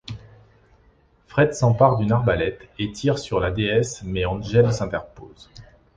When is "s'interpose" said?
4.73-5.51